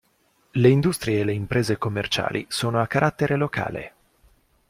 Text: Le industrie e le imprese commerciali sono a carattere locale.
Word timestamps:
Le 0.53 0.67
industrie 0.67 1.19
e 1.19 1.23
le 1.23 1.31
imprese 1.33 1.77
commerciali 1.77 2.47
sono 2.49 2.81
a 2.81 2.87
carattere 2.87 3.35
locale. 3.35 3.93